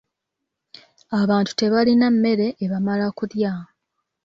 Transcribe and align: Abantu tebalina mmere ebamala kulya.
Abantu 1.21 1.51
tebalina 1.59 2.07
mmere 2.13 2.47
ebamala 2.63 3.07
kulya. 3.17 3.53